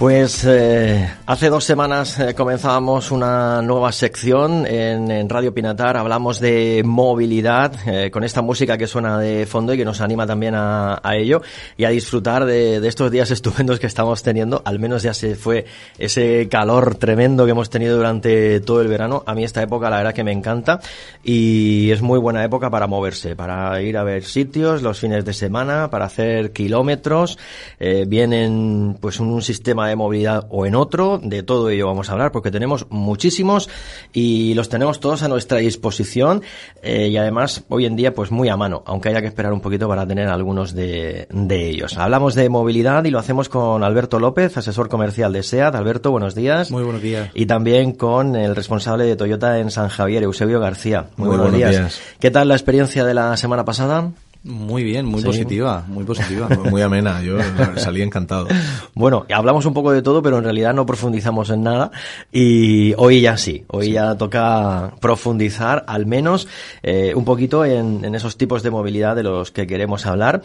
[0.00, 5.96] Pues eh, hace dos semanas eh, comenzábamos una nueva sección en, Radio Pinatar.
[5.96, 10.26] Hablamos de movilidad eh, con esta música que suena de fondo y que nos anima
[10.26, 11.40] también a, ello
[11.76, 14.60] y a disfrutar de, estos días estupendos que estamos teniendo.
[14.64, 15.66] Al menos ya se fue
[15.98, 19.22] ese calor tremendo que hemos tenido durante todo el verano.
[19.24, 20.80] A mí esta época la verdad que me encanta
[21.22, 25.32] y es muy buena época para moverse, para ir a ver sitios los fines de
[25.32, 27.38] semana, para hacer kilómetros.
[27.78, 32.32] vienen pues un sistema de movilidad o en otro, de todo ello vamos a hablar
[32.32, 33.68] porque tenemos muchísimos
[34.12, 36.42] y los tenemos todos a nuestra disposición
[36.82, 39.60] eh, y además hoy en día pues muy a mano, aunque haya que esperar un
[39.60, 41.96] poquito para tener algunos de, de ellos.
[41.96, 45.74] Hablamos de movilidad y lo hacemos con Alberto López, asesor comercial de SEAT.
[45.74, 46.70] Alberto, buenos días.
[46.70, 47.30] Muy buenos días.
[47.34, 51.06] Y también con el responsable de Toyota en San Javier, Eusebio García.
[51.16, 52.00] Muy, buenos, días.
[52.18, 54.12] ¿Qué tal la experiencia de la semana pasada?
[54.42, 56.48] Muy bien, muy positiva, muy positiva.
[56.70, 57.36] muy amena, yo
[57.76, 58.48] salí encantado.
[58.94, 61.90] Bueno, hablamos un poco de todo, pero en realidad no profundizamos en nada
[62.32, 66.48] y hoy ya sí, hoy ya toca profundizar al menos
[66.82, 70.42] eh, un poquito en, en, esos tipos de movilidad de los que queremos hablar.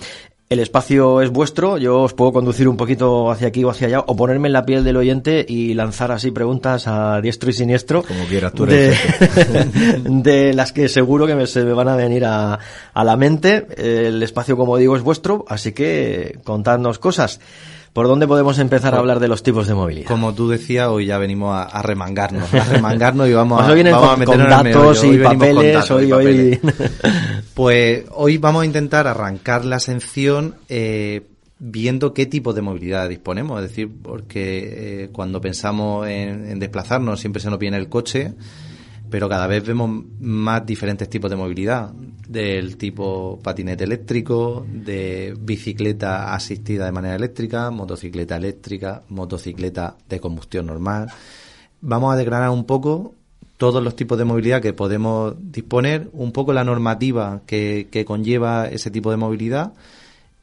[0.47, 4.01] El espacio es vuestro, yo os puedo conducir un poquito hacia aquí o hacia allá,
[4.01, 8.03] o ponerme en la piel del oyente y lanzar así preguntas a diestro y siniestro.
[8.03, 8.95] Como quieras, tú de,
[10.03, 12.59] de las que seguro que me, se me van a venir a,
[12.93, 13.65] a la mente.
[13.75, 17.39] El espacio, como digo, es vuestro, así que contadnos cosas.
[17.95, 20.09] ¿Por dónde podemos empezar a hablar de los tipos de movilidad?
[20.09, 24.37] Como tú decías, hoy ya venimos a, remangarnos, a remangarnos y vamos, a, vamos con,
[24.37, 25.89] datos y papeles.
[25.91, 26.59] Hoy,
[27.53, 31.25] Pues hoy vamos a intentar arrancar la ascensión eh,
[31.57, 33.63] viendo qué tipo de movilidad disponemos.
[33.63, 38.33] Es decir, porque eh, cuando pensamos en, en, desplazarnos siempre se nos viene el coche
[39.15, 41.89] pero cada vez vemos más diferentes tipos de movilidad,
[42.27, 50.65] del tipo patinete eléctrico, de bicicleta asistida de manera eléctrica, motocicleta eléctrica, motocicleta de combustión
[50.65, 51.07] normal.
[51.79, 53.13] Vamos a desgranar un poco
[53.55, 58.91] todos los tipos de movilidad que podemos disponer, un poco la normativa que, conlleva ese
[58.91, 59.71] tipo de movilidad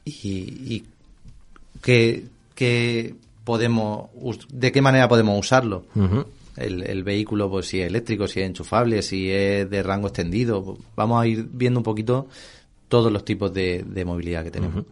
[0.03, 0.83] y,
[1.83, 2.25] que,
[3.43, 4.09] podemos,
[4.51, 5.83] de qué manera podemos usarlo
[6.57, 10.77] el, vehículo, pues si es eléctrico, si es enchufable, si es de rango extendido.
[10.95, 12.27] Vamos a ir viendo un poquito
[12.87, 14.85] todos los tipos de, movilidad que tenemos.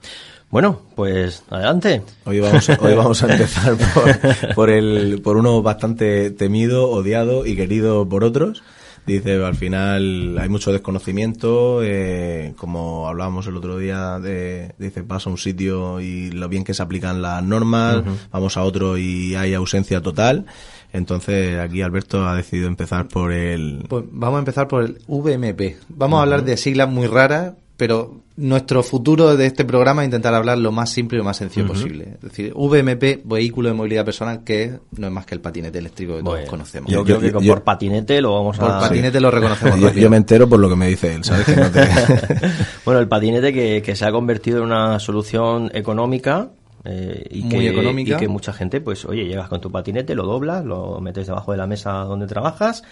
[0.49, 2.01] Bueno, pues adelante.
[2.25, 7.55] Hoy vamos, hoy vamos a empezar por, por, el, por uno bastante temido, odiado y
[7.55, 8.63] querido por otros.
[9.05, 15.25] Dice, al final hay mucho desconocimiento, eh, como hablábamos el otro día, de, dice, vas
[15.25, 19.33] a un sitio y lo bien que se aplican las normas, vamos a otro y
[19.33, 20.45] hay ausencia total.
[20.93, 23.85] Entonces aquí Alberto ha decidido empezar por el...
[23.87, 25.77] Pues vamos a empezar por el VMP.
[25.89, 30.33] Vamos a hablar de siglas muy raras, pero nuestro futuro de este programa es intentar
[30.33, 32.15] hablar lo más simple y lo más sencillo posible.
[32.15, 36.17] Es decir, VMP, vehículo de movilidad personal, que no es más que el patinete eléctrico
[36.17, 36.91] que todos conocemos.
[36.91, 38.61] Yo, creo que por patinete lo vamos a...
[38.61, 39.93] Por patinete lo reconocemos.
[39.95, 41.45] yo, me entero por lo que me dice él, ¿sabes?
[42.85, 46.49] bueno, el patinete que, que se ha convertido en una solución económica
[46.83, 48.15] eh, y Muy que, económica.
[48.15, 51.51] Y que mucha gente, pues, oye, llegas con tu patinete, lo doblas, lo metes debajo
[51.51, 52.83] de la mesa donde trabajas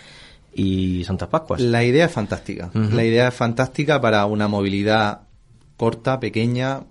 [0.54, 1.62] y Santas Pascuas.
[1.62, 2.72] La idea es fantástica.
[2.74, 5.22] La idea es fantástica para una movilidad
[5.78, 6.82] corta, pequeña,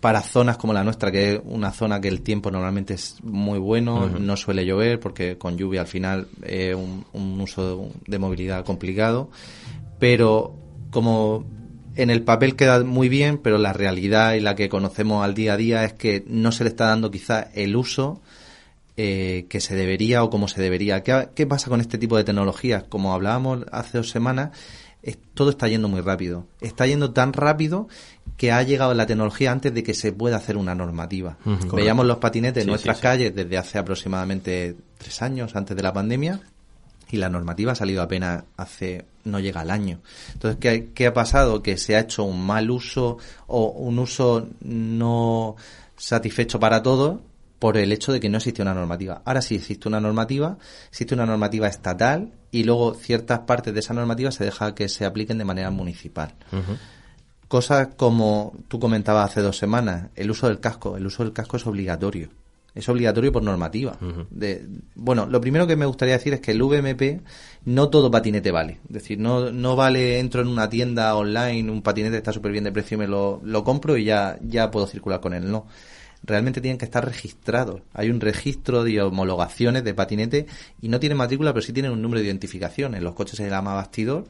[0.00, 3.58] para zonas como la nuestra, que es una zona que el tiempo normalmente es muy
[3.58, 8.64] bueno, no suele llover, porque con lluvia al final es un, un uso de movilidad
[8.64, 9.30] complicado,
[9.98, 10.54] pero
[10.90, 11.44] como
[11.96, 15.54] en el papel queda muy bien, pero la realidad y la que conocemos al día
[15.54, 18.20] a día es que no se le está dando quizá el uso
[18.96, 21.02] eh, que se debería o como se debería.
[21.02, 22.84] ¿Qué, pasa con este tipo de tecnologías?
[22.84, 24.50] Como hablábamos hace dos semanas,
[25.34, 26.46] todo está yendo muy rápido.
[26.60, 27.88] Está yendo tan rápido
[28.36, 31.38] que ha llegado la tecnología antes de que se pueda hacer una normativa.
[31.72, 36.40] Veíamos los patinetes en nuestras calles desde hace aproximadamente tres años, antes de la pandemia,
[37.12, 40.00] y la normativa ha salido apenas hace no llega al año.
[40.32, 41.62] Entonces, ¿qué, ¿qué, ha pasado?
[41.62, 45.56] Que se ha hecho un mal uso o un uso no
[45.96, 47.20] satisfecho para todos
[47.58, 49.20] por el hecho de que no existe una normativa.
[49.24, 50.56] Ahora sí existe una normativa,
[50.88, 55.04] existe una normativa estatal y luego ciertas partes de esa normativa se deja que se
[55.04, 56.34] apliquen de manera municipal.
[57.48, 60.96] Cosas como tú comentabas hace dos semanas, el uso del casco.
[60.96, 62.30] El uso del casco es obligatorio.
[62.74, 63.98] Es obligatorio por normativa.
[64.30, 67.20] de, bueno, lo primero que me gustaría decir es que el VMP
[67.64, 68.78] no todo patinete vale.
[68.88, 72.64] Es decir, no, no vale, entro en una tienda online, un patinete está súper bien
[72.64, 75.50] de precio y me lo, lo compro y ya, ya puedo circular con él.
[75.50, 75.66] No.
[76.22, 77.80] Realmente tienen que estar registrados.
[77.94, 80.46] Hay un registro de homologaciones de patinete
[80.80, 82.94] y no tienen matrícula, pero sí tienen un número de identificación.
[82.94, 84.26] En los coches se llama bastidor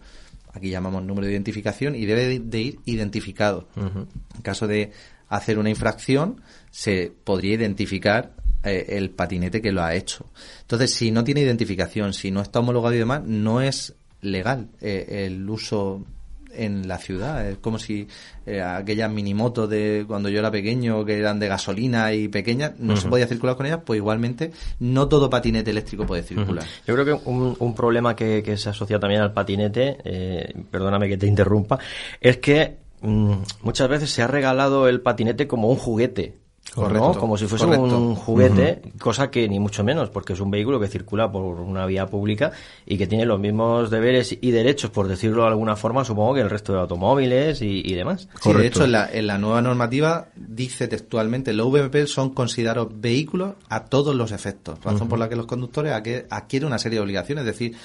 [0.53, 3.69] aquí llamamos número de identificación y debe de ir identificado.
[3.77, 4.93] En caso de
[5.31, 8.33] hacer una infracción, se podría identificar
[8.63, 10.27] eh, el patinete que lo ha hecho.
[10.61, 15.27] Entonces, si no tiene identificación, si no está homologado y demás, no es legal eh,
[15.27, 16.05] el uso
[16.53, 17.49] en la ciudad.
[17.49, 18.07] Es como si
[18.47, 22.97] eh, aquellas minimotos de cuando yo era pequeño, que eran de gasolina y pequeñas, no
[22.97, 24.51] se podía circular con ellas, pues igualmente
[24.81, 26.65] no todo patinete eléctrico puede circular.
[26.87, 31.27] Yo creo que un, problema que, se asocia también al patinete, eh, perdóname que te
[31.27, 31.79] interrumpa,
[32.21, 36.41] es que muchas veces se ha regalado el patinete como un juguete.
[36.75, 40.79] Correcto, Como si fuese un juguete, cosa que ni mucho menos, porque es un vehículo
[40.79, 42.53] que circula por una vía pública
[42.87, 46.43] y que tiene los mismos deberes y derechos, por decirlo de alguna forma, supongo que
[46.43, 48.29] el resto de automóviles y, demás.
[48.41, 52.89] Sí, de hecho, en la, en la nueva normativa dice textualmente, los VMP son considerados
[53.01, 57.03] vehículos a todos los efectos, razón por la que los conductores adquieren una serie de
[57.03, 57.77] obligaciones, es decir,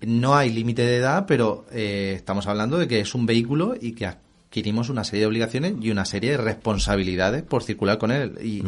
[0.00, 3.92] no hay límite de edad, pero eh, estamos hablando de que es un vehículo y
[3.92, 4.06] que
[4.54, 8.38] adquirimos una serie de obligaciones y una serie de responsabilidades por circular con él.
[8.40, 8.62] Y,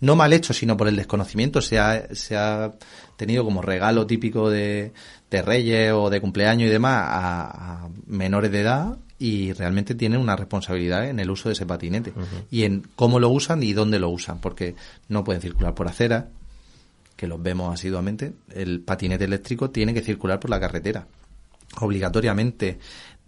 [0.00, 1.60] no mal hecho, sino por el desconocimiento.
[1.60, 2.72] Se ha, se ha
[3.16, 4.92] tenido como regalo típico de,
[5.30, 10.34] de reyes o de cumpleaños y demás a, menores de edad y realmente tienen una
[10.34, 12.12] responsabilidad en el uso de ese patinete
[12.50, 14.74] y en cómo lo usan y dónde lo usan, porque
[15.08, 16.28] no pueden circular por acera,
[17.16, 18.32] que los vemos asiduamente.
[18.52, 21.06] El patinete eléctrico tiene que circular por la carretera,
[21.80, 22.78] obligatoriamente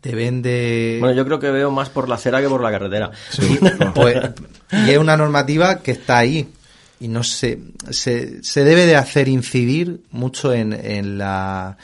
[0.07, 0.99] deben de...
[1.01, 3.11] Bueno, yo creo que veo más por la acera que por la carretera.
[3.95, 4.17] Pues,
[4.73, 6.49] y es una normativa que está ahí
[7.01, 7.61] y no se,
[7.91, 11.77] se, se debe de hacer incidir mucho en, en la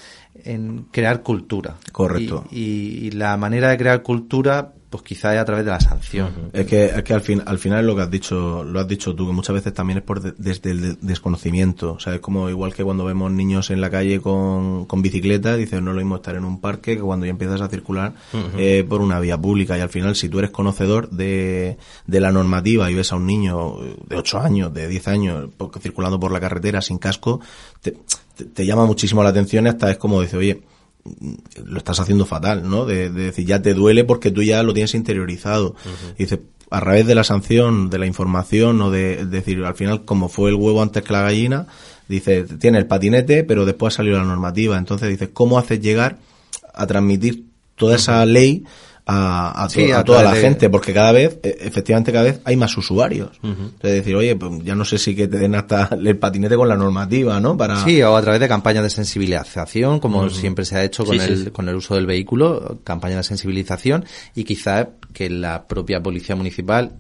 [0.44, 1.76] en crear cultura.
[1.92, 2.44] Correcto.
[2.50, 6.50] y, la manera de crear cultura pues quizá es a través de la sanción.
[6.52, 9.14] Es que, es que al, fin, al final lo que has dicho, lo has dicho
[9.14, 11.94] tú, que muchas veces también es por desde el desconocimiento.
[11.94, 15.56] O sea, es como igual que cuando vemos niños en la calle con, con bicicleta,
[15.56, 18.12] dices, no lo mismo estar en un parque que cuando ya empiezas a circular
[18.58, 19.78] eh, por una vía pública.
[19.78, 23.26] Y al final, si tú eres conocedor de, de la normativa y ves a un
[23.26, 25.50] niño de 8 años, de 10 años,
[25.80, 27.40] circulando por la carretera sin casco,
[27.80, 27.96] te,
[28.52, 30.60] te, llama muchísimo la atención y hasta es como dice, oye,
[31.64, 32.86] lo estás haciendo fatal, ¿no?
[32.86, 35.74] De, decir, ya te duele porque tú ya lo tienes interiorizado.
[36.16, 36.40] Y dice,
[36.70, 40.50] a través de la sanción, de la información o de, decir, al final, como fue
[40.50, 41.66] el huevo antes que la gallina,
[42.08, 44.78] dice, tiene el patinete, pero después ha salido la normativa.
[44.78, 46.18] Entonces dice, ¿cómo haces llegar
[46.74, 47.44] a transmitir
[47.76, 48.64] toda esa ley
[49.04, 53.30] a, a, toda la gente, porque cada vez, e, efectivamente, cada vez hay más usuarios.
[53.82, 56.68] Es decir, oye, pues ya no sé si que te den hasta el patinete con
[56.68, 57.56] la normativa, ¿no?
[57.56, 57.82] Para...
[57.82, 61.52] Sí, o a través de campañas de sensibilización, como siempre se ha hecho con, el,
[61.52, 64.04] con el uso del vehículo, campañas de sensibilización,
[64.34, 66.92] y quizás que la propia policía municipal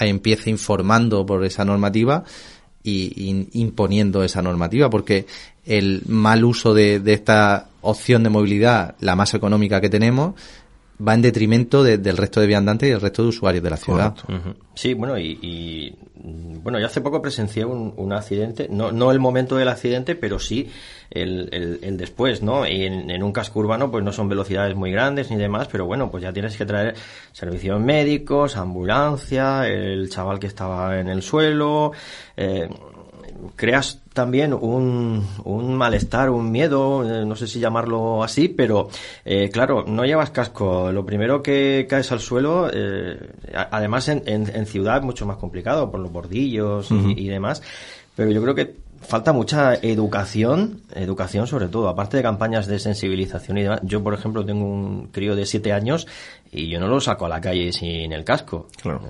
[0.00, 2.24] empiece informando por esa normativa
[2.82, 5.26] y, imponiendo esa normativa, porque
[5.66, 10.34] el mal uso de, de esta opción de movilidad, la más económica que tenemos,
[11.00, 14.14] va en detrimento del resto de viandantes y del resto de usuarios de la ciudad.
[14.74, 19.68] Sí, bueno, y, bueno, yo hace poco presencié un, accidente, no, no el momento del
[19.68, 20.68] accidente, pero sí
[21.10, 22.66] el, el, después, ¿no?
[22.66, 26.10] Y en, un casco urbano, pues no son velocidades muy grandes ni demás, pero bueno,
[26.10, 26.94] pues ya tienes que traer
[27.32, 31.92] servicios médicos, ambulancia, el chaval que estaba en el suelo,
[32.36, 32.68] eh,
[33.56, 38.88] creas también un, un malestar, un miedo, eh, no sé si llamarlo así, pero
[39.24, 40.90] eh, claro, no llevas casco.
[40.92, 43.18] Lo primero que caes al suelo, eh,
[43.70, 47.62] además en, en, ciudad mucho más complicado por los bordillos y, demás,
[48.14, 53.58] pero yo creo que falta mucha educación, educación sobre todo, aparte de campañas de sensibilización
[53.58, 53.80] y demás.
[53.82, 56.06] Yo, por ejemplo, tengo un crío de siete años
[56.50, 58.68] y yo no lo saco a la calle sin el casco.
[58.80, 59.02] Claro.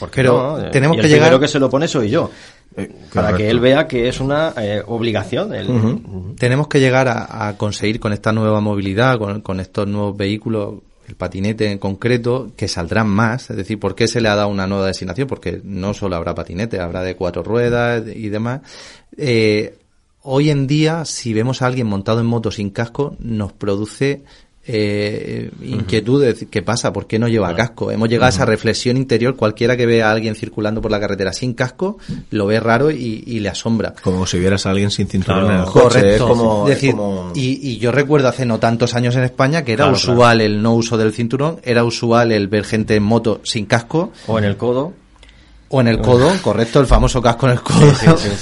[0.00, 1.38] porque pero tenemos que llegar.
[1.38, 2.30] que se lo pone soy yo.
[2.76, 5.50] Eh, para que él vea que es una eh, obligación.
[6.38, 10.76] Tenemos que llegar a, conseguir con esta nueva movilidad, con, estos nuevos vehículos,
[11.06, 13.50] el patinete en concreto, que saldrán más.
[13.50, 15.28] Es decir, ¿por qué se le ha dado una nueva designación?
[15.28, 18.62] Porque no solo habrá patinete, habrá de cuatro ruedas y demás.
[19.16, 19.78] Eh,
[20.22, 24.24] hoy en día, si vemos a alguien montado en moto sin casco, nos produce
[24.64, 26.92] eh, inquietudes, ¿qué pasa?
[26.92, 27.90] ¿Por qué no lleva casco?
[27.90, 31.32] Hemos llegado a esa reflexión interior, cualquiera que vea a alguien circulando por la carretera
[31.32, 31.98] sin casco,
[32.30, 33.94] lo ve raro y, le asombra.
[34.02, 36.18] Como si vieras a alguien sin cinturón en el coche.
[36.18, 36.64] Correcto.
[36.66, 36.94] decir,
[37.34, 40.96] y, yo recuerdo hace no tantos años en España que era usual el no uso
[40.96, 44.12] del cinturón, era usual el ver gente en moto sin casco.
[44.26, 45.01] O en el codo.
[45.74, 47.90] O en el codo, correcto, el famoso casco en el codo.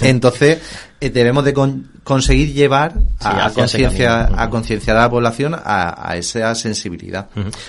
[0.03, 0.61] Entonces,
[1.01, 1.55] eh, debemos de
[2.03, 7.29] conseguir llevar a, conciencia a concienciar a la población a, esa sensibilidad.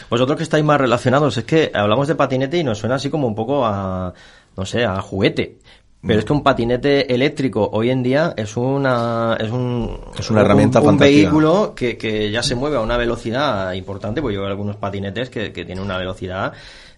[0.09, 3.27] Vosotros que estáis más relacionados, es que hablamos de patinete y nos suena así como
[3.27, 4.11] un poco a,
[4.57, 5.59] no sé, a juguete.
[6.03, 10.41] Pero es que un patinete eléctrico hoy en día es una es un es una
[10.41, 14.41] herramienta un, un vehículo que, que ya se mueve a una velocidad importante, porque yo
[14.41, 16.53] veo algunos patinetes que, que tienen una velocidad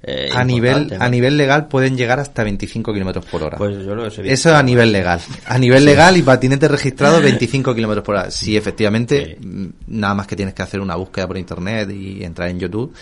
[0.05, 3.57] eh, a nivel a nivel legal pueden llegar hasta 25 kilómetros por hora.
[3.57, 4.33] Pues yo lo he.
[4.33, 5.19] Eso a nivel legal.
[5.45, 8.29] A nivel legal y patinete registrado 25 kilómetros por hora.
[8.31, 9.47] Sí, efectivamente, Sí.
[9.47, 12.93] mm, nada más que tienes que hacer una búsqueda por internet y entrar en YouTube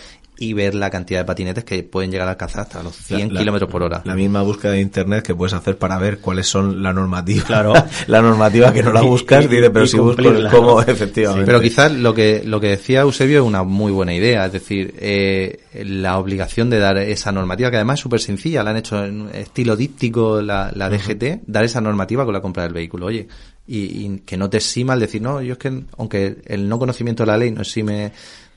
[0.42, 3.40] y ver la cantidad de patinetes que pueden llegar a alcanzar hasta los 100 La-
[3.42, 4.02] kilómetros por hora.
[4.06, 7.44] La misma búsqueda de internet que puedes hacer para ver cuáles son la normativa.
[7.46, 7.74] Claro.
[8.08, 11.46] la normativa que no la buscas, y- dice, pero si busco el cómo, efectivamente.
[11.46, 14.96] Pero quizás lo que, lo que decía Eusebio es una muy buena idea, es decir,
[15.00, 19.06] eh, la obligación de dar esa normativa, que además es súper sencilla, la han hecho
[19.06, 23.28] en estilo díptico la, la DGT, dar esa normativa con la compra del vehículo, oye,
[23.68, 26.80] y, y que no te exima el decir, no, yo es que, aunque el no
[26.80, 28.12] conocimiento de la ley no exime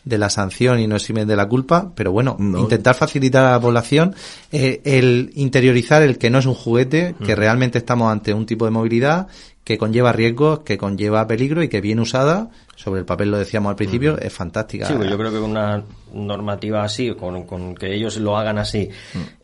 [0.04, 2.58] de la sanción y no exime de la culpa, pero bueno, No.
[2.58, 4.14] intentar facilitar a la población
[4.52, 8.64] eh, el interiorizar el que no es un juguete, que realmente estamos ante un tipo
[8.66, 9.28] de movilidad
[9.64, 13.70] que conlleva riesgos, que conlleva peligro y que bien usada, sobre el papel lo decíamos
[13.70, 14.86] al principio, es fantástica.
[14.86, 15.82] Sí, pues yo creo que con una
[16.12, 18.90] normativa así, con, con que ellos lo hagan así,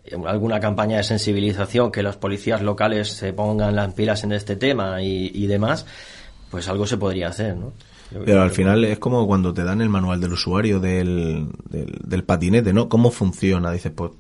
[0.05, 4.57] eh, alguna campaña de sensibilización, que los policías locales se pongan las pilas en este
[4.57, 5.87] tema y, y demás,
[6.51, 7.73] pues algo se podría hacer, ¿no?
[8.25, 12.25] Pero al final es como cuando te dan el manual del usuario del, del, del
[12.25, 12.89] patinete, ¿no?
[12.89, 13.71] ¿Cómo funciona?
[13.73, 14.11] Dices, pues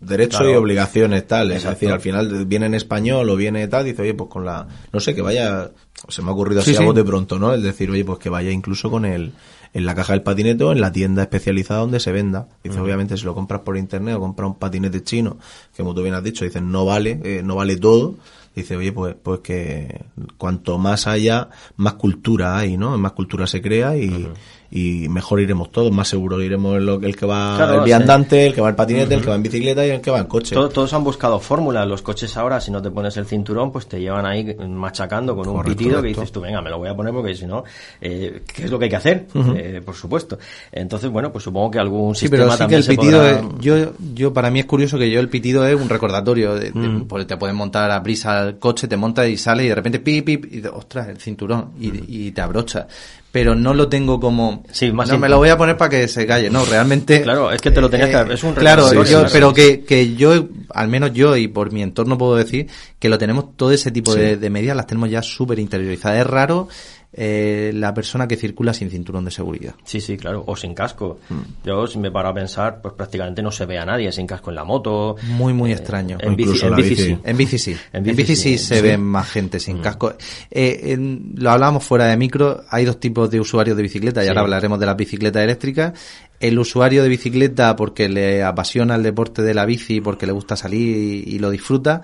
[0.00, 0.52] derechos Claro.
[0.52, 4.14] y obligaciones tal, es decir, al final viene en español o viene tal, dice, oye,
[4.14, 5.70] pues con la, no sé, que vaya,
[6.08, 6.84] se me ha ocurrido así Sí, a sí.
[6.84, 7.54] bote pronto, ¿no?
[7.54, 9.32] Es decir, oye, pues que vaya incluso con el,
[9.72, 12.48] en la caja del patinete o en la tienda especializada donde se venda.
[12.64, 15.36] Dice, obviamente, si lo compras por internet o compras un patinete chino,
[15.76, 18.16] que como tú bien has dicho, dices, no vale, eh, no vale todo.
[18.54, 20.04] Dice, oye, pues, pues que
[20.36, 22.96] cuanto más haya, más cultura hay, ¿no?
[22.98, 24.28] Más cultura se crea y,
[24.74, 27.84] y mejor iremos todos, más seguro iremos el, el que va Claro, el sí.
[27.84, 30.18] viandante, el que va en patinete, el que va en bicicleta y el que va
[30.20, 30.54] en coche.
[30.54, 31.86] Todo- todos han buscado fórmulas.
[31.86, 35.46] Los coches ahora, si no te pones el cinturón, pues te llevan ahí machacando con
[35.46, 37.64] un Correcto, pitido que dices tú, venga, me lo voy a poner porque si no,
[38.00, 39.26] eh, ¿qué es lo que hay que hacer?
[39.54, 40.38] Eh, por supuesto.
[40.72, 43.46] Entonces, bueno, pues supongo que algún Sí, sistema pero sí que el pitido, podrá- es-
[43.60, 46.88] yo, yo para mí es curioso que yo el pitido es un recordatorio, de, de-
[46.88, 47.04] Mm.
[47.08, 49.98] porque te puedes montar a prisa al coche, te montas y sales y de repente
[49.98, 52.86] pip, pip, y ostras, el cinturón, y, y te abrocha.
[53.32, 56.06] Pero no lo tengo como, Sí, más no me lo voy a poner para que
[56.06, 57.16] se calle, no, realmente.
[57.16, 59.32] eh, Claro, es que te lo tenías que- es un Claro, recordatorio, yo- claro.
[59.32, 62.66] pero que, que yo, al menos yo y por mi entorno puedo decir
[62.98, 66.20] que lo tenemos todo ese tipo de, de medidas, las tenemos ya súper interiorizadas.
[66.20, 66.68] Es raro
[67.14, 69.74] eh, la persona que circula sin cinturón de seguridad.
[69.84, 71.18] Sí, sí, claro, o sin casco.
[71.28, 71.66] Mm.
[71.66, 74.50] Yo, si me paro a pensar, pues prácticamente no se ve a nadie sin casco
[74.50, 75.16] en la moto.
[75.24, 76.16] Muy, muy extraño.
[76.20, 77.18] En bici, Incluso en la bici sí.
[77.24, 77.76] En bici sí.
[77.92, 78.82] En En bici sí, sí, se sí.
[78.82, 80.14] ven más gente sin casco.
[80.50, 82.62] Eh, en- lo hablábamos fuera de micro.
[82.70, 85.92] Hay dos tipos de usuarios de bicicleta y ahora hablaremos de las bicicletas eléctricas.
[86.40, 90.56] El usuario de bicicleta porque le apasiona el deporte de la bici, porque le gusta
[90.56, 90.96] salir
[91.28, 92.02] y, y lo disfruta.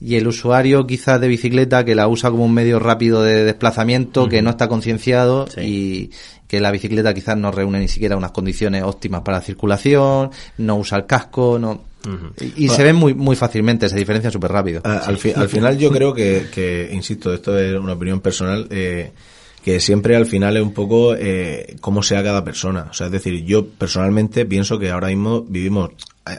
[0.00, 4.28] Y el usuario quizás de bicicleta que la usa como un medio rápido de desplazamiento,
[4.28, 5.60] que no está concienciado Sí.
[5.62, 6.10] y
[6.48, 10.76] que la bicicleta quizás no reúne ni siquiera unas condiciones óptimas para la circulación, no
[10.76, 11.82] usa el casco, no...
[12.56, 14.80] Y, y se ven muy muy fácilmente, se diferencian súper rápido.
[14.84, 18.68] A- al, fi- al final yo creo que, que, insisto, esto es una opinión personal,
[18.70, 19.10] eh,
[19.64, 22.86] que siempre al final es un poco eh, cómo sea cada persona.
[22.90, 25.90] O sea, es decir, yo personalmente pienso que ahora mismo vivimos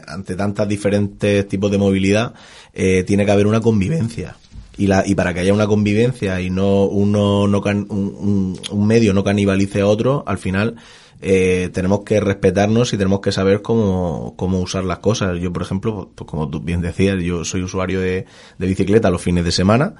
[0.06, 2.34] ante tantas diferentes tipos de movilidad,
[2.74, 4.36] eh, tiene que haber una convivencia.
[4.76, 8.86] Y, la, y para que haya una convivencia y no uno no can- un, un-
[8.86, 10.76] medio no canibalice a otro, al final
[11.20, 15.36] eh, tenemos que respetarnos y tenemos que saber cómo, cómo usar las cosas.
[15.40, 18.26] Yo, por ejemplo, pues como tú bien decías, yo soy usuario de,
[18.56, 19.94] de bicicleta los fines de semana.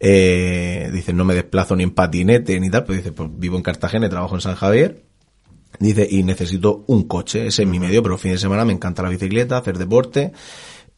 [0.00, 3.62] Eh, dices, no me desplazo ni en patinete ni tal, pues dices, pues vivo en
[3.62, 5.02] Cartagena y trabajo en San Javier.
[5.78, 8.72] Dice, y necesito un coche, ese es mi medio, pero los fines de semana me
[8.72, 10.32] encanta la bicicleta, hacer deporte.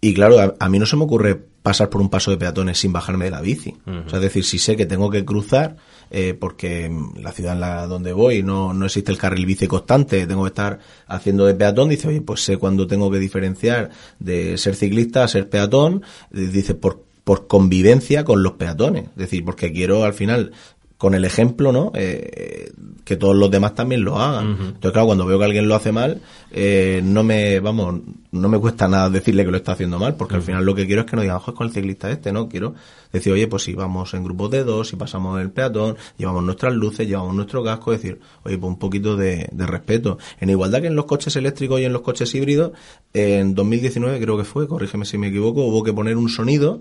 [0.00, 2.78] Y claro, a, a mí no se me ocurre pasar por un paso de peatones
[2.78, 3.75] sin bajarme de la bici.
[3.87, 5.76] O sea, es decir, si sé que tengo que cruzar,
[6.11, 10.26] eh, porque la ciudad en la donde voy no, no existe el carril bici constante,
[10.26, 13.88] tengo que estar haciendo de peatón, dice, oye, pues sé cuándo tengo que diferenciar
[14.19, 16.02] de ser ciclista a ser peatón,
[16.35, 19.04] eh, dice, por, por convivencia con los peatones.
[19.12, 20.52] Es decir, porque quiero al final
[20.99, 21.93] con el ejemplo, ¿no?
[21.95, 22.71] Eh,
[23.05, 24.53] que todos los demás también lo hagan.
[24.53, 28.01] Entonces, claro, cuando veo que alguien lo hace mal, eh, no me, vamos,
[28.33, 30.87] no me cuesta nada decirle que lo está haciendo mal, porque al final lo que
[30.87, 32.49] quiero es que no digan, joder, con el ciclista este, ¿no?
[32.49, 32.75] Quiero
[33.13, 36.73] decir, oye, pues si vamos en grupos de dos, si pasamos el peatón, llevamos nuestras
[36.73, 40.17] luces, llevamos nuestro casco, decir, oye, pues un poquito de, de respeto.
[40.41, 42.73] En igualdad que en los coches eléctricos y en los coches híbridos,
[43.13, 46.81] en 2019 creo que fue, corrígeme si me equivoco, hubo que poner un sonido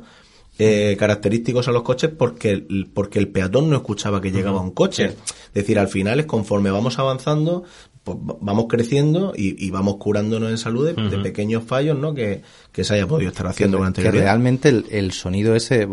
[0.60, 4.72] eh, característicos a los coches porque el, porque el peatón no escuchaba que llegaba un
[4.72, 5.06] coche.
[5.06, 7.64] Es decir, al final es conforme vamos avanzando,
[8.04, 12.14] pues vamos creciendo y, vamos curándonos en salud de, pequeños fallos ¿no?
[12.14, 12.42] que,
[12.72, 14.22] se haya podido estar haciendo con anterioridad.
[14.22, 15.88] Que realmente el, sonido ese,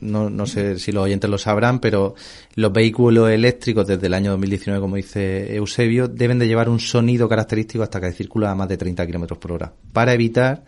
[0.00, 2.14] no, no sé si los oyentes lo sabrán, pero
[2.54, 7.28] los vehículos eléctricos desde el año 2019, como dice Eusebio, deben de llevar un sonido
[7.28, 10.64] característico hasta que circula a más de 30 kilómetros por hora, para evitar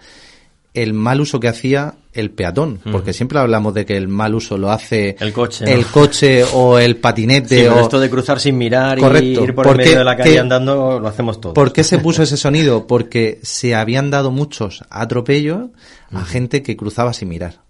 [0.74, 4.58] el mal uso que hacía el peatón, porque siempre hablamos de que el mal uso
[4.58, 8.98] lo hace el coche, el coche o el patinete o esto de cruzar sin mirar
[8.98, 9.02] y
[9.38, 11.54] ir por el medio de la calle andando lo hacemos todo.
[11.54, 12.86] ¿Por qué se puso ese sonido?
[12.86, 15.70] Porque se habían dado muchos atropellos
[16.10, 17.60] a gente que cruzaba sin mirar.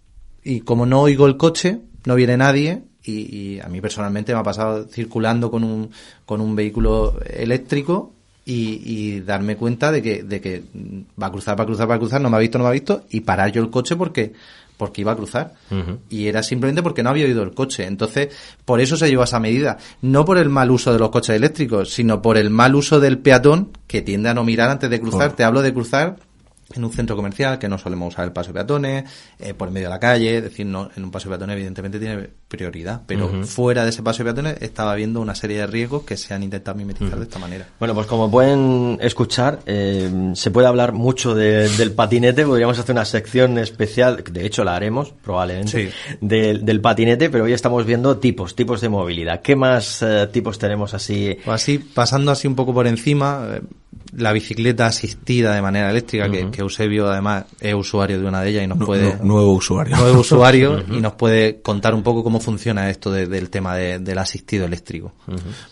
[0.43, 4.43] Y como no oigo el coche, no viene nadie y, a mí personalmente me ha
[4.43, 5.91] pasado circulando con un
[6.27, 8.15] con un vehículo eléctrico
[8.51, 10.63] y, darme cuenta de que, de que
[11.21, 12.71] va a cruzar, va a cruzar, va a cruzar, no me ha visto, no me
[12.71, 14.33] ha visto, y parar yo el coche porque,
[14.79, 15.53] porque iba a cruzar.
[16.09, 17.85] Y era simplemente porque no había oído el coche.
[17.85, 18.29] Entonces,
[18.65, 19.77] por eso se llevó a esa medida.
[20.01, 23.19] No por el mal uso de los coches eléctricos, sino por el mal uso del
[23.19, 25.35] peatón que tiende a no mirar antes de cruzar.
[25.35, 26.17] Te hablo de cruzar
[26.75, 29.05] en un centro comercial que no solemos usar el paso de peatones,
[29.39, 31.99] eh, por medio de la calle, es decir, no, en un paso de peatones evidentemente
[31.99, 36.05] tiene prioridad, pero fuera de ese paso de peatones estaba habiendo una serie de riesgos
[36.05, 37.69] que se han intentado mimetizar de esta manera.
[37.79, 43.05] Bueno, pues como pueden escuchar, eh, se puede hablar mucho del patinete, podríamos hacer una
[43.05, 48.81] sección especial, de hecho la haremos probablemente, del, patinete, pero hoy estamos viendo tipos, tipos
[48.81, 49.43] de movilidad.
[49.43, 51.37] ¿Qué más eh, tipos tenemos así?
[51.45, 53.61] Pues así, pasando así un poco por encima,
[54.17, 58.65] la bicicleta asistida de manera eléctrica, que, Eusebio además es usuario de una de ellas
[58.65, 59.19] y nos puede...
[59.23, 59.97] nuevo usuario.
[59.97, 64.65] Nuevo usuario y nos puede contar un poco cómo funciona esto del tema del asistido
[64.65, 65.13] eléctrico.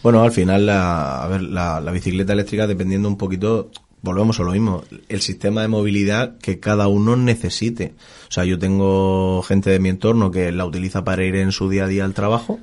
[0.02, 3.70] Bueno, al final, la, a ver, la, la bicicleta eléctrica, dependiendo un poquito
[4.06, 7.94] volvemos a lo mismo, el sistema de movilidad que cada uno necesite.
[8.28, 11.68] O sea, yo tengo gente de mi entorno que la utiliza para ir en su
[11.68, 12.60] día a día al trabajo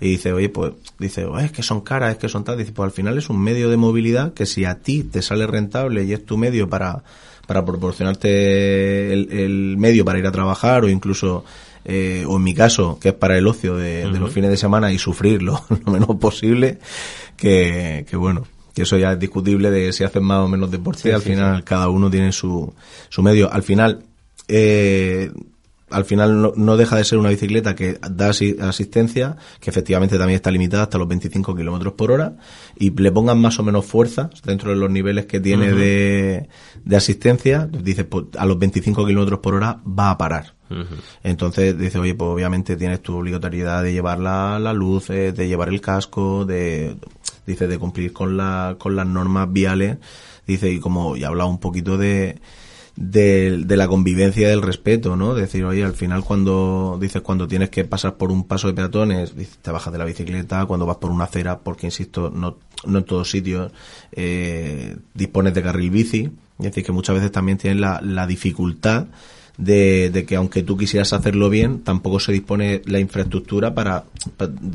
[0.00, 2.58] y dice, oye, pues, dice, es que son caras, es que son tal.
[2.58, 5.46] Dice, pues al final es un medio de movilidad que si a ti te sale
[5.46, 7.04] rentable y es tu medio para,
[7.46, 11.44] para proporcionarte el, medio para ir a trabajar o incluso
[11.84, 14.92] eh, o en mi caso, que es para el ocio de, los fines de semana
[14.92, 16.78] y sufrir lo, menos posible,
[17.36, 21.12] que, que bueno, que eso ya es discutible de si hacen más o menos deporte,
[21.12, 22.72] al final cada uno tiene su,
[23.08, 23.52] su medio.
[23.52, 24.04] Al final,
[24.48, 25.30] eh,
[25.92, 30.50] al final no, deja de ser una bicicleta que da asistencia, que efectivamente también está
[30.50, 32.36] limitada hasta los 25 kilómetros por hora,
[32.76, 36.48] y le pongan más o menos fuerza dentro de los niveles que tiene de,
[36.84, 40.54] de, asistencia, dice, pues a los 25 kilómetros por hora va a parar.
[41.22, 45.68] Entonces dice, oye, pues obviamente tienes tu obligatoriedad de llevar la, la luz, de llevar
[45.68, 46.96] el casco, de,
[47.46, 49.98] dice, de cumplir con, la, con las normas viales,
[50.46, 52.40] dice, y como ya hablado un poquito de,
[52.96, 55.34] de, la convivencia y del respeto, ¿no?
[55.34, 59.34] Decir, oye, al final cuando dices cuando tienes que pasar por un paso de peatones,
[59.62, 63.04] te bajas de la bicicleta, cuando vas por una acera, porque insisto, no, no en
[63.04, 63.72] todos sitios
[64.12, 69.06] eh, dispones de carril bici, es decir, que muchas veces también tienes la, la dificultad
[69.58, 74.04] de, que aunque tú quisieras hacerlo bien, tampoco se dispone la infraestructura para,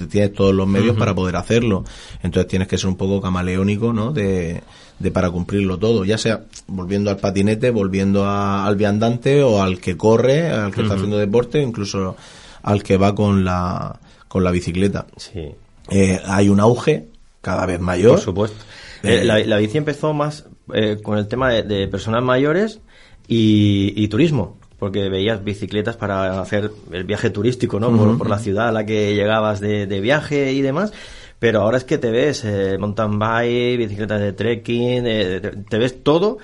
[0.09, 1.83] tienes todos los medios para poder hacerlo.
[2.23, 4.11] Entonces tienes que ser un poco camaleónico, ¿no?
[4.11, 4.61] De,
[4.99, 9.97] de para cumplirlo todo, ya sea volviendo al patinete, volviendo al viandante o al que
[9.97, 12.15] corre, al que está haciendo deporte, incluso
[12.63, 15.07] al que va con la, con la bicicleta.
[15.17, 15.51] Sí.
[15.89, 17.07] Eh, hay un auge
[17.41, 18.13] cada vez mayor.
[18.15, 18.57] Por supuesto.
[19.03, 22.81] Eh, la, la, bici empezó más eh, con el tema de, personas mayores
[23.27, 28.17] y, y, turismo porque veías bicicletas para hacer el viaje turístico, ¿no?
[28.17, 30.93] por, la ciudad a la que llegabas de, viaje y demás.
[31.39, 36.03] Pero ahora es que te ves eh, mountain bike, bicicletas de trekking, eh, te, ves
[36.03, 36.39] todo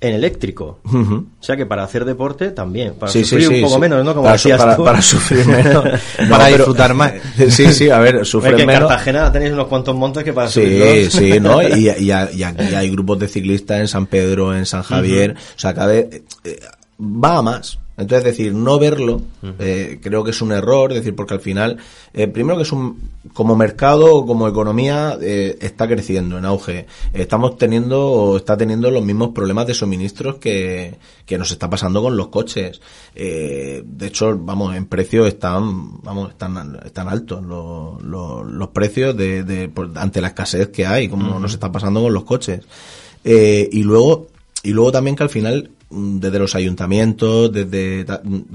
[0.00, 0.80] en eléctrico.
[0.84, 4.12] O sea que para hacer deporte también, para sufrir un poco menos, ¿no?
[4.12, 5.84] Como para, decías para, para sufrir menos,
[6.28, 7.12] para disfrutar más.
[7.50, 8.74] Sí, sí, a ver, sufrir menos.
[8.74, 11.62] En Cartagena tenéis unos cuantos montes que para Sí, sí, ¿no?
[11.76, 15.86] Y, y, hay grupos de ciclistas en San Pedro, en San Javier, o sea, cada
[15.86, 16.58] vez eh,
[17.02, 17.78] va a más.
[17.94, 19.20] Entonces, decir, no verlo,
[19.58, 21.76] eh, creo que es un error, decir, porque al final,
[22.14, 26.86] eh, primero que es un, como mercado, como economía, eh, está creciendo en auge.
[27.12, 30.94] Estamos teniendo, o está teniendo los mismos problemas de suministros que,
[31.26, 32.80] que nos está pasando con los coches.
[33.14, 39.70] de hecho, vamos, en precio están, vamos, están, están altos los, los, precios de, de,
[39.96, 42.62] ante la escasez que hay, como nos está pasando con los coches.
[43.22, 44.28] y luego,
[44.62, 48.06] y luego también que al final desde los ayuntamientos, desde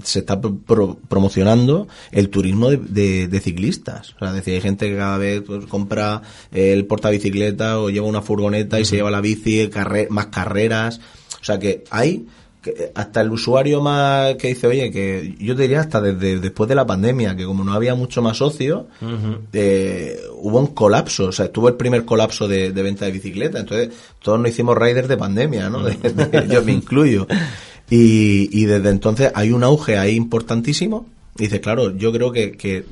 [0.04, 4.13] se está promocionando el turismo de, ciclistas.
[4.15, 6.21] O sea, decir, hay gente que cada vez pues, compra
[6.52, 9.69] el portabicicleta o lleva una furgoneta y se lleva la bici,
[10.10, 11.00] más carreras.
[11.41, 12.26] O sea que hay
[12.62, 16.67] que hasta el usuario más que dice, oye, que yo te diría hasta desde después
[16.67, 18.88] de la pandemia, que como no había mucho más socio,
[19.54, 23.89] eh, hubo un colapso, o sea, estuvo el primer colapso de, venta de bicicleta, entonces
[24.22, 25.88] todos nos hicimos riders de pandemia, ¿no?
[26.50, 27.28] yo me incluyo.
[27.89, 31.06] Y, y desde entonces hay un auge ahí importantísimo.
[31.38, 32.86] Dice, claro, yo creo que, que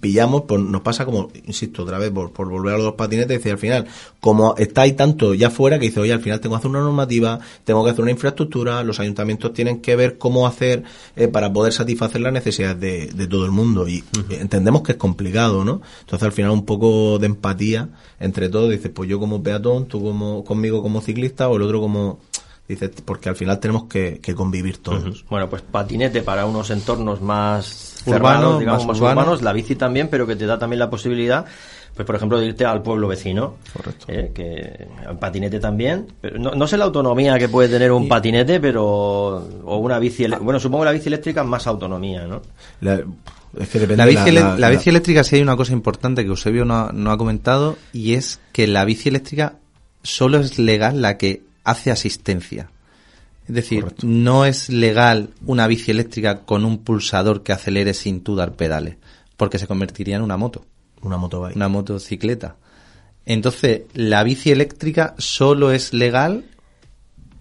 [0.00, 3.50] pillamos, pues nos pasa como, insisto, otra vez, por, volver a los dos patinetes, dice,
[3.50, 3.86] al final,
[4.20, 6.80] como está ahí tanto ya fuera, que dice, oye, al final tengo que hacer una
[6.80, 10.84] normativa, tengo que hacer una infraestructura, los ayuntamientos tienen que ver cómo hacer
[11.16, 13.88] eh, para poder satisfacer las necesidades de, de todo el mundo.
[13.88, 15.80] Y entendemos que es complicado, ¿no?
[16.00, 17.88] Entonces, al final, un poco de empatía
[18.20, 21.80] entre todos, dices, pues yo como peatón, tú como conmigo como ciclista, o el otro
[21.80, 22.18] como
[22.68, 25.24] Dice, porque al final tenemos que, convivir todos.
[25.28, 30.26] Bueno, pues patinete para unos entornos más urbanos, digamos, más, urbanos, la bici también, pero
[30.26, 31.44] que te da también la posibilidad,
[31.94, 33.54] pues por ejemplo, de irte al pueblo vecino.
[33.72, 34.06] Correcto.
[34.08, 34.32] ¿eh?
[34.34, 34.88] que
[35.20, 36.08] patinete también.
[36.20, 38.84] Pero no, sé la autonomía que puede tener un patinete, pero.
[38.84, 40.26] o una bici.
[40.40, 42.42] Bueno, supongo que la bici eléctrica más autonomía, ¿no?
[42.80, 42.96] La,
[43.54, 43.78] bici,
[44.32, 48.14] la, bici, eléctrica sí hay una cosa importante que Eusebio no, no ha comentado y
[48.14, 49.54] es que la bici eléctrica
[50.02, 52.70] solo es legal la que hace asistencia.
[53.46, 58.34] Es decir, no es legal una bici eléctrica con un pulsador que acelere sin tú
[58.34, 58.96] dar pedales,
[59.36, 60.64] porque se convertiría en una moto.
[61.02, 62.56] Una moto Una motocicleta.
[63.24, 66.44] Entonces, la bici eléctrica solo es legal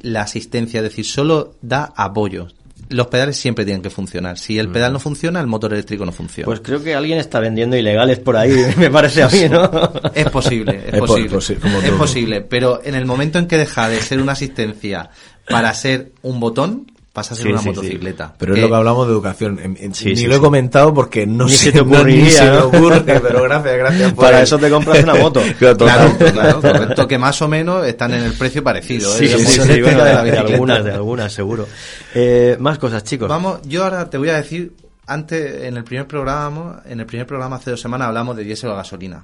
[0.02, 2.48] la asistencia, es decir, solo da apoyo
[2.90, 4.38] los pedales siempre tienen que funcionar.
[4.38, 6.46] Si el pedal no funciona, el motor eléctrico no funciona.
[6.46, 9.70] Pues creo que alguien está vendiendo ilegales por ahí, me parece a mí, ¿no?
[10.14, 11.38] es posible, es, posible.
[11.84, 15.10] es posible, pero en el momento en que deja de ser una asistencia
[15.48, 18.34] para ser un botón, pasa a ser una motocicleta.
[18.38, 19.58] Pero es lo que hablamos de educación.
[20.04, 22.66] ni lo he comentado porque no se te ocurriría.
[22.66, 24.14] ocurre, pero gracias, gracias.
[24.14, 25.42] Para eso te compras una moto.
[25.58, 29.16] claro, claro, correcto, que más o menos están en el precio parecido.
[29.16, 29.18] ¿eh?
[29.18, 31.66] Sí, sí, sí, de, algunas, de algunas, seguro.
[32.14, 33.30] Eh, más cosas, chicos.
[33.30, 34.74] Vamos, yo ahora te voy a decir,
[35.08, 38.72] antes, en el primer programa, en el primer programa hace dos semanas hablamos de diésel
[38.72, 39.24] o gasolina.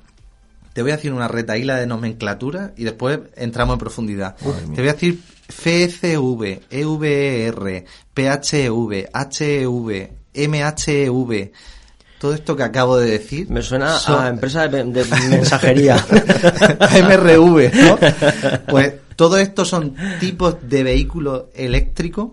[0.73, 4.35] Te voy a decir una retaíla de nomenclatura y después entramos en profundidad.
[4.37, 11.51] te voy a decir FCV, EVR, PHV, HEV, MHEV,
[12.19, 13.49] todo esto que acabo de decir.
[13.49, 15.95] Me suena a empresa de, mensajería.
[16.07, 17.97] MRV, ¿no?
[18.67, 22.29] Pues todo esto son tipos de vehículos eléctricos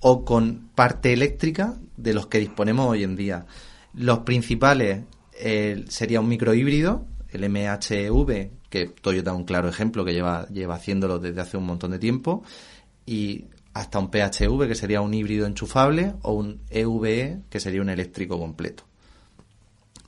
[0.00, 3.46] o con parte eléctrica de los que disponemos hoy en día.
[3.94, 5.00] Los principales
[5.38, 7.04] eh, sería un microhíbrido,
[7.36, 11.64] el MHV, que Toyota es un claro ejemplo que lleva, lleva haciéndolo desde hace un
[11.64, 12.42] montón de tiempo,
[13.06, 17.82] y hasta un PHV, que sería un híbrido enchufable, o un EVE, e, que sería
[17.82, 18.84] un eléctrico completo.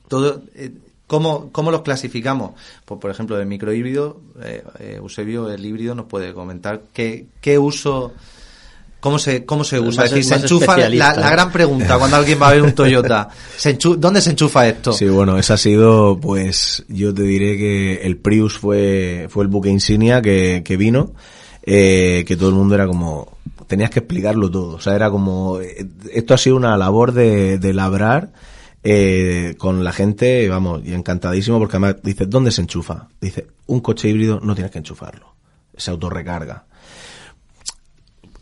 [0.07, 0.71] Todo, eh,
[1.05, 2.53] ¿cómo, los clasificamos?
[2.83, 7.59] Pues, por ejemplo, de microhíbrido, eh, eh, Eusebio, el híbrido, nos puede comentar qué, qué
[7.59, 8.13] uso
[8.99, 10.05] ¿Cómo se, cómo se usa?
[10.05, 13.29] Es decir, se enchufa la, gran pregunta cuando alguien va a ver un Toyota.
[13.57, 14.91] ¿se ¿Dónde se enchufa esto?
[14.91, 19.47] Sí, bueno, esa ha sido, pues, yo te diré que el Prius fue, fue el
[19.47, 21.13] buque insignia que, que vino,
[21.63, 24.75] eh, que todo el mundo era como, tenías que explicarlo todo.
[24.75, 28.31] O sea, era como, eh, esto ha sido una labor de, de labrar,
[28.83, 33.07] eh, con la gente, vamos, y encantadísimo porque además dice, ¿dónde se enchufa?
[33.21, 35.35] Dice, un coche híbrido no tienes que enchufarlo.
[35.77, 36.65] Se autorrecarga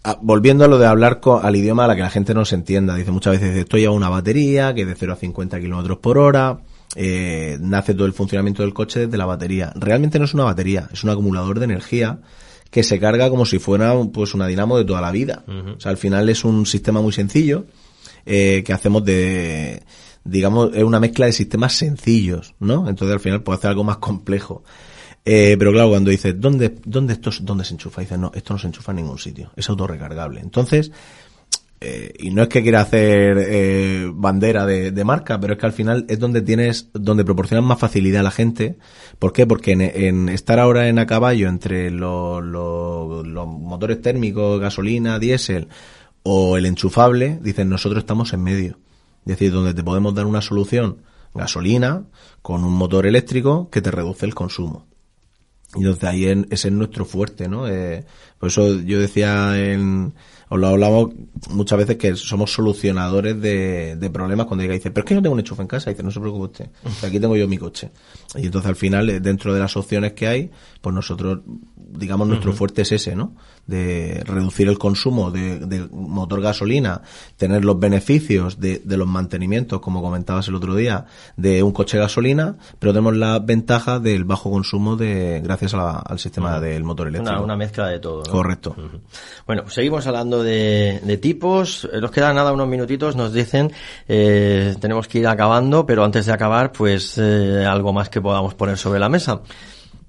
[0.10, 2.56] Ah, volviendo a lo de hablar al idioma a la que la gente no se
[2.56, 5.98] entienda, dice muchas veces, estoy a una batería que es de 0 a 50 kilómetros
[5.98, 6.60] por hora,
[6.96, 9.74] eh, nace todo el funcionamiento del coche desde la batería.
[9.76, 12.22] Realmente no es una batería, es un acumulador de energía
[12.72, 15.44] que se carga como si fuera pues una dinamo de toda la vida.
[15.46, 17.66] O sea, al final es un sistema muy sencillo
[18.26, 19.84] eh, que hacemos de,
[20.24, 22.88] digamos, es una mezcla de sistemas sencillos, ¿no?
[22.88, 24.64] Entonces al final puede hacer algo más complejo.
[25.30, 28.00] Eh, pero claro, cuando dices, ¿dónde, dónde, esto, ¿dónde se enchufa?
[28.00, 30.40] Dices, no, esto no se enchufa en ningún sitio, es autorrecargable.
[30.40, 30.90] Entonces,
[31.82, 35.74] eh, y no es que quiera hacer eh, bandera de, marca, pero es que al
[35.74, 38.78] final es donde tienes, donde proporcionas más facilidad a la gente.
[39.20, 39.46] ¿Por qué?
[39.46, 45.68] Porque en, estar ahora en a caballo entre los, los motores térmicos, gasolina, diésel
[46.24, 48.80] o el enchufable, dicen nosotros estamos en medio.
[49.26, 51.00] Es decir, donde te podemos dar una solución
[51.34, 52.06] gasolina
[52.42, 54.87] con un motor eléctrico que te reduce el consumo.
[55.76, 57.68] Y entonces ahí ese es nuestro fuerte, ¿no?
[57.68, 58.06] Eh,
[58.40, 60.14] por eso yo decía en,
[60.50, 61.10] os lo hablamos
[61.50, 65.16] muchas veces que somos solucionadores de, de problemas cuando llega y dice, pero es que
[65.16, 65.90] no tengo un enchufe en casa.
[65.90, 66.70] Y dice, no se preocupe usted,
[67.06, 67.92] aquí tengo yo mi coche.
[68.36, 70.52] Y entonces al final, eh, dentro de las opciones que hay,
[70.82, 71.40] pues nosotros
[71.90, 73.34] digamos, nuestro fuerte es ese, ¿no?
[73.66, 77.02] De reducir el consumo de, de motor gasolina,
[77.38, 81.98] tener los beneficios de, de, los mantenimientos, como comentabas el otro día, de un coche
[81.98, 87.44] gasolina, pero tenemos la ventaja del bajo consumo de gracias al sistema del motor eléctrico.
[87.44, 88.24] Una, mezcla de todo.
[88.24, 88.76] Correcto.
[89.46, 91.88] Bueno, seguimos hablando de, de, tipos.
[92.02, 93.16] Nos quedan nada unos minutitos.
[93.16, 93.72] Nos dicen,
[94.08, 98.54] eh, tenemos que ir acabando, pero antes de acabar, pues eh, algo más que podamos
[98.54, 99.42] poner sobre la mesa.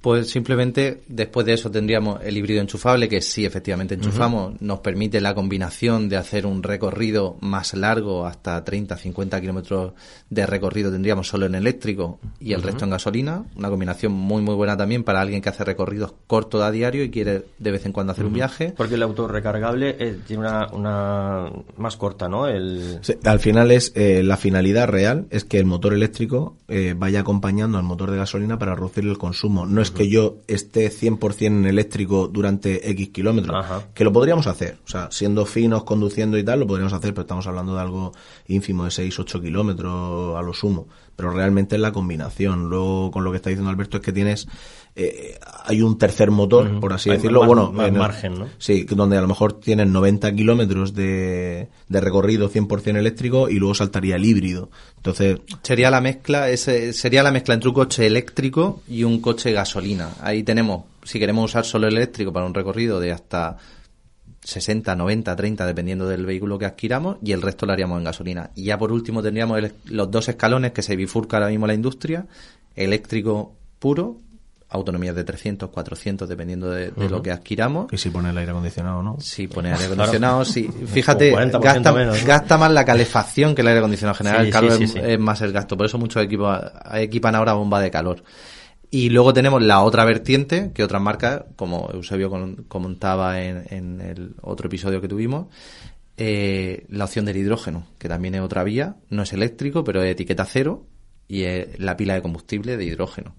[0.00, 5.20] Pues simplemente después de eso tendríamos el híbrido enchufable, que sí, efectivamente enchufamos, nos permite
[5.20, 9.92] la combinación de hacer un recorrido más largo, hasta 30, 50 kilómetros
[10.30, 13.44] de recorrido tendríamos solo en eléctrico y el resto en gasolina.
[13.56, 17.10] Una combinación muy, muy buena también para alguien que hace recorridos cortos a diario y
[17.10, 18.74] quiere de vez en cuando hacer un viaje.
[18.76, 22.46] Porque el auto recargable eh, tiene una, una, más corta, ¿no?
[22.46, 23.00] El...
[23.24, 27.78] al final es eh, la finalidad real es que el motor eléctrico eh, vaya acompañando
[27.78, 29.66] al motor de gasolina para reducir el consumo.
[29.66, 34.88] No que yo esté 100% en eléctrico durante X kilómetros, que lo podríamos hacer, o
[34.88, 38.12] sea, siendo finos, conduciendo y tal, lo podríamos hacer, pero estamos hablando de algo
[38.46, 42.68] ínfimo de 6, 8 kilómetros a lo sumo, pero realmente es la combinación.
[42.68, 44.48] Luego, con lo que está diciendo Alberto, es que tienes
[45.00, 47.46] eh, hay un tercer motor, por así decirlo.
[47.46, 48.48] bueno, más margen, ¿no?
[48.58, 53.76] Sí, donde a lo mejor tienen 90 kilómetros de, de recorrido 100% eléctrico y luego
[53.76, 54.70] saltaría el híbrido.
[54.96, 55.38] Entonces.
[55.62, 60.10] Sería la mezcla, ese, sería la mezcla entre un coche eléctrico y un coche gasolina.
[60.20, 63.56] Ahí tenemos, si queremos usar solo el eléctrico para un recorrido de hasta
[64.42, 68.50] 60, 90, 30, dependiendo del vehículo que adquiramos, y el resto lo haríamos en gasolina.
[68.56, 72.26] Y ya por último tendríamos los dos escalones que se bifurca ahora mismo la industria,
[72.74, 74.16] eléctrico puro
[74.70, 77.92] autonomías de 300, 400, dependiendo de, lo que adquiramos.
[77.92, 79.16] Y si pone el aire acondicionado, ¿no?
[79.20, 80.68] Si pone aire acondicionado, sí.
[80.86, 81.92] Fíjate, gasta,
[82.26, 84.46] gasta, más la calefacción que el aire acondicionado general.
[84.46, 85.76] el calor es, más el gasto.
[85.76, 86.58] Por eso muchos equipos
[86.92, 88.22] equipan ahora bomba de calor.
[88.90, 92.30] Y luego tenemos la otra vertiente, que otras marcas, como Eusebio
[92.68, 95.46] comentaba en, en el otro episodio que tuvimos,
[96.20, 100.10] eh, la opción del hidrógeno, que también es otra vía, no es eléctrico, pero es
[100.10, 100.84] etiqueta cero
[101.28, 103.36] y es la pila de combustible de hidrógeno.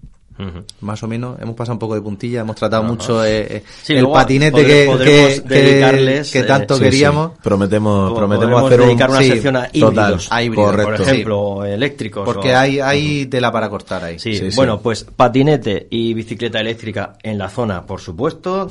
[0.80, 4.08] Más o menos, hemos pasado un poco de puntilla, hemos tratado mucho eh, eh, el
[4.08, 7.32] patinete que, que, tanto queríamos.
[7.42, 12.24] Prometemos, prometemos hacer dedicar una sección a híbridos, por ejemplo, eléctricos.
[12.24, 14.18] Porque hay, hay tela para cortar ahí.
[14.18, 18.70] Sí, bueno, pues patinete y bicicleta eléctrica en la zona, por supuesto.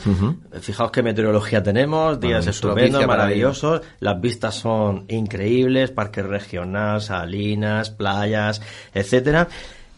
[0.61, 3.81] Fijaos qué meteorología tenemos, días estupendos, maravillosos.
[3.99, 8.61] Las vistas son increíbles, parques regional, salinas, playas,
[8.93, 9.47] etcétera.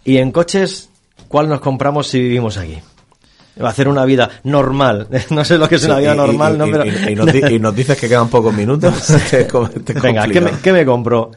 [0.03, 0.90] Y en coches
[1.31, 2.77] ¿Cuál nos compramos si vivimos aquí?
[3.61, 5.07] Va a hacer una vida normal.
[5.29, 6.65] No sé lo que es una vida normal, ¿no?
[6.65, 6.85] Pero...
[6.85, 8.93] Y, nos, dices que quedan pocos minutos.
[10.03, 11.31] Venga, ¿qué me, ¿qué me compro?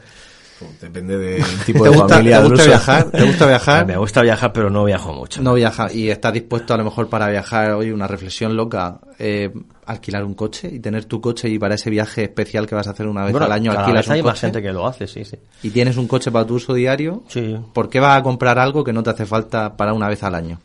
[0.81, 2.41] Depende del tipo de familia.
[2.41, 3.11] ¿Te gusta viajar?
[3.11, 3.85] ¿Te gusta viajar?
[3.87, 5.41] Me gusta viajar, pero no viajo mucho.
[5.41, 5.91] No viaja.
[5.91, 9.51] ¿Y estás dispuesto a lo mejor para viajar, hoy una reflexión loca, eh,
[9.85, 12.91] alquilar un coche y tener tu coche y para ese viaje especial que vas a
[12.91, 14.31] hacer una vez al año alquilas un hay coche?
[14.31, 15.37] más gente que lo hace, sí, sí.
[15.63, 17.23] ¿Y tienes un coche para tu uso diario?
[17.27, 17.57] Sí.
[17.73, 20.35] ¿Por qué vas a comprar algo que no te hace falta para una vez al
[20.35, 20.59] año?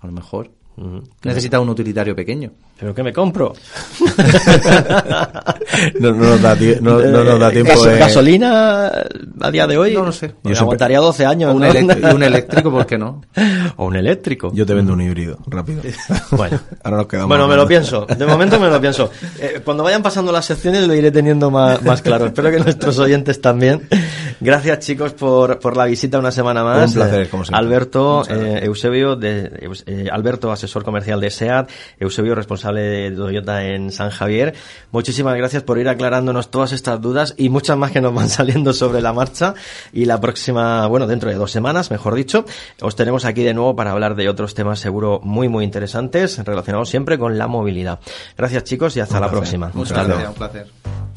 [0.00, 0.50] A lo mejor.
[1.24, 2.52] Necesitas un utilitario pequeño.
[2.78, 3.54] ¿Pero qué me compro?
[5.98, 7.98] no, nos da, no, nos da tiempo de...
[7.98, 8.92] ¿Gasolina
[9.40, 9.94] a día de hoy?
[9.94, 10.36] No, no sé.
[10.44, 11.52] Yo aguantaría 12 años.
[11.52, 13.22] O un, eléctrico, un eléctrico, ¿por qué no?
[13.78, 14.52] O un eléctrico.
[14.54, 15.82] Yo te vendo un híbrido, rápido.
[16.30, 16.60] bueno.
[16.84, 17.28] Ahora nos quedamos.
[17.28, 18.06] Bueno, me lo pienso.
[18.06, 19.10] De momento me lo pienso.
[19.40, 22.26] Eh, cuando vayan pasando las secciones lo iré teniendo más, más claro.
[22.26, 23.88] Espero que nuestros oyentes también.
[24.40, 26.90] Gracias, chicos, por, por la visita una semana más.
[26.90, 27.66] Un placer, como siempre.
[27.66, 33.90] Alberto, eh, Eusebio, de, eh, Alberto, asesor comercial de SEAT, Eusebio, responsable de Toyota en
[33.92, 34.54] San Javier.
[34.90, 38.72] Muchísimas gracias por ir aclarándonos todas estas dudas y muchas más que nos van saliendo
[38.72, 39.54] sobre la marcha.
[39.92, 42.44] Y la próxima, bueno, dentro de dos semanas, mejor dicho,
[42.80, 46.88] os tenemos aquí de nuevo para hablar de otros temas seguro muy, muy interesantes relacionados
[46.88, 48.00] siempre con la movilidad.
[48.36, 49.70] Gracias, chicos, y hasta la próxima.
[49.74, 51.07] Muchas gracias, un placer.